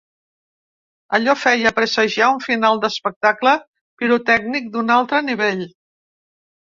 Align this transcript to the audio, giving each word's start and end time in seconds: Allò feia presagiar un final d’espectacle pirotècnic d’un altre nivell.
Allò 1.17 1.33
feia 1.41 1.71
presagiar 1.79 2.29
un 2.37 2.41
final 2.45 2.81
d’espectacle 2.85 3.53
pirotècnic 4.03 4.71
d’un 4.77 4.89
altre 4.95 5.21
nivell. 5.29 5.63